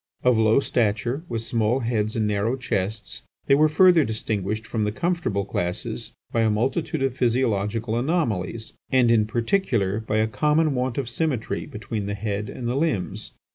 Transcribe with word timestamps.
Of 0.23 0.35
low 0.35 0.59
stature, 0.59 1.21
with 1.29 1.43
small 1.43 1.81
heads 1.81 2.15
and 2.15 2.25
narrow 2.25 2.57
chests, 2.57 3.21
they 3.45 3.53
were 3.53 3.69
further 3.69 4.03
distinguished 4.03 4.65
from 4.65 4.83
the 4.83 4.91
comfortable 4.91 5.45
classes 5.45 6.11
by 6.31 6.41
a 6.41 6.49
multitude 6.49 7.03
of 7.03 7.15
physiological 7.15 7.95
anomalies, 7.99 8.73
and, 8.89 9.11
in 9.11 9.27
particular, 9.27 9.99
by 9.99 10.17
a 10.17 10.25
common 10.25 10.73
want 10.73 10.97
of 10.97 11.07
symmetry 11.07 11.67
between 11.67 12.07
the 12.07 12.15
head 12.15 12.49
and 12.49 12.67
the 12.67 12.75
limbs. 12.75 13.33